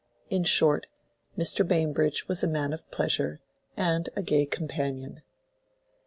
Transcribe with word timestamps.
In 0.31 0.45
short, 0.45 0.87
Mr. 1.37 1.63
Bambridge 1.63 2.27
was 2.27 2.41
a 2.41 2.47
man 2.47 2.73
of 2.73 2.89
pleasure 2.89 3.39
and 3.77 4.09
a 4.15 4.23
gay 4.23 4.47
companion. 4.47 5.21